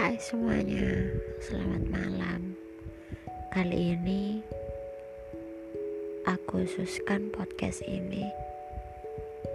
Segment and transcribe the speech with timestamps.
[0.00, 1.12] Hai semuanya,
[1.44, 2.56] selamat malam.
[3.52, 4.40] Kali ini
[6.24, 8.24] aku khususkan podcast ini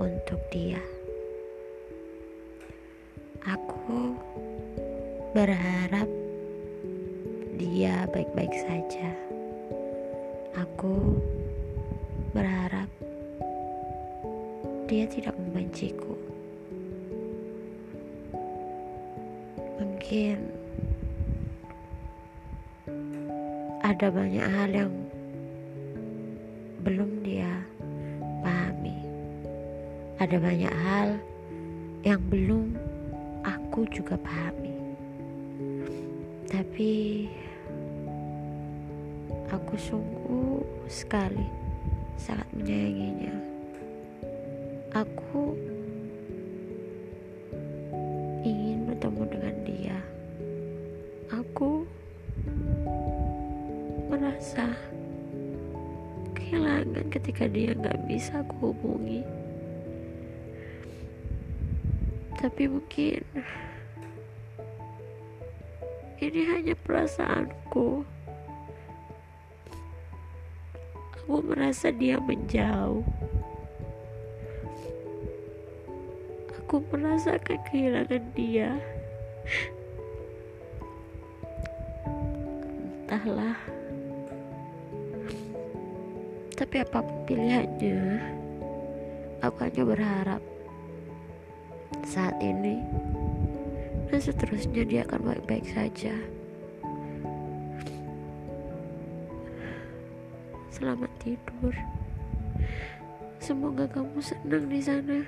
[0.00, 0.80] untuk dia.
[3.44, 4.16] Aku
[5.36, 6.08] berharap
[7.60, 9.12] dia baik-baik saja.
[10.56, 11.20] Aku
[12.32, 12.88] berharap
[14.88, 16.39] dia tidak membenciku.
[19.80, 20.36] Mungkin
[23.80, 24.92] ada banyak hal yang
[26.84, 27.48] belum dia
[28.44, 29.00] pahami.
[30.20, 31.08] Ada banyak hal
[32.04, 32.76] yang belum
[33.40, 34.76] aku juga pahami.
[36.44, 36.92] Tapi
[39.48, 40.60] aku sungguh
[40.92, 41.48] sekali
[42.20, 43.32] sangat menyayanginya.
[44.92, 45.56] Aku
[54.40, 54.72] merasa
[56.32, 59.20] kehilangan ketika dia nggak bisa aku hubungi.
[62.40, 63.20] Tapi mungkin
[66.24, 68.00] ini hanya perasaanku.
[71.20, 73.04] Aku merasa dia menjauh.
[76.64, 78.72] aku merasakan kehilangan dia.
[83.04, 83.79] Entahlah.
[86.60, 88.20] Tapi apa pun pilihannya,
[89.40, 90.44] aku hanya berharap
[92.04, 92.84] saat ini
[94.12, 96.12] dan seterusnya dia akan baik-baik saja.
[100.68, 101.72] Selamat tidur.
[103.40, 105.24] Semoga kamu senang di sana.